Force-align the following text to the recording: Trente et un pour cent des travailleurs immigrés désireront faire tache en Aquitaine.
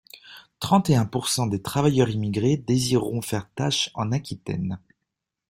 Trente 0.59 0.89
et 0.89 0.95
un 0.95 1.05
pour 1.05 1.27
cent 1.29 1.45
des 1.45 1.61
travailleurs 1.61 2.09
immigrés 2.09 2.57
désireront 2.57 3.21
faire 3.21 3.47
tache 3.53 3.91
en 3.93 4.11
Aquitaine. 4.11 4.79